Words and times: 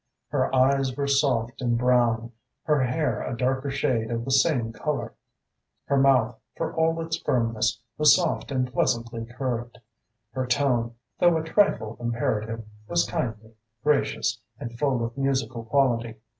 Her 0.29 0.51
eyes 0.55 0.95
were 0.97 1.05
soft 1.05 1.61
and 1.61 1.77
brown, 1.77 2.31
her 2.63 2.81
hair 2.81 3.21
a 3.21 3.37
darker 3.37 3.69
shade 3.69 4.09
of 4.09 4.25
the 4.25 4.31
same 4.31 4.73
colour. 4.73 5.13
Her 5.85 5.97
mouth, 5.97 6.39
for 6.55 6.73
all 6.75 6.99
its 7.01 7.19
firmness, 7.19 7.79
was 7.99 8.15
soft 8.15 8.51
and 8.51 8.65
pleasantly 8.73 9.25
curved. 9.27 9.77
Her 10.31 10.47
tone, 10.47 10.95
though 11.19 11.37
a 11.37 11.43
trifle 11.43 11.97
imperative, 11.99 12.65
was 12.87 13.05
kindly, 13.07 13.53
gracious 13.83 14.41
and 14.59 14.73
full 14.79 15.05
of 15.05 15.15
musical 15.19 15.65
quality. 15.65 16.15